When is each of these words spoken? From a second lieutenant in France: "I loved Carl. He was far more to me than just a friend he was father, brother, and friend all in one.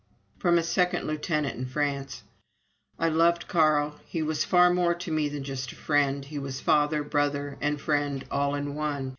From 0.39 0.57
a 0.57 0.63
second 0.63 1.05
lieutenant 1.05 1.57
in 1.59 1.67
France: 1.67 2.23
"I 2.97 3.07
loved 3.09 3.47
Carl. 3.47 3.99
He 4.07 4.23
was 4.23 4.43
far 4.43 4.73
more 4.73 4.95
to 4.95 5.11
me 5.11 5.29
than 5.29 5.43
just 5.43 5.73
a 5.73 5.75
friend 5.75 6.25
he 6.25 6.39
was 6.39 6.59
father, 6.59 7.03
brother, 7.03 7.55
and 7.61 7.79
friend 7.79 8.25
all 8.31 8.55
in 8.55 8.73
one. 8.73 9.09